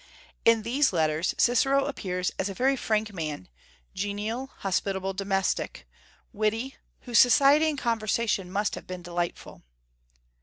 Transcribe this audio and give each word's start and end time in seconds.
In 0.45 0.63
these 0.63 0.91
letters 0.91 1.35
Cicero 1.37 1.85
appears 1.85 2.31
as 2.39 2.49
a 2.49 2.55
very 2.55 2.75
frank 2.75 3.13
man, 3.13 3.47
genial, 3.93 4.47
hospitable, 4.61 5.13
domestic, 5.13 5.87
witty, 6.33 6.75
whose 7.01 7.19
society 7.19 7.69
and 7.69 7.77
conversation 7.77 8.51
must 8.51 8.73
have 8.73 8.87
been 8.87 9.03
delightful. 9.03 9.61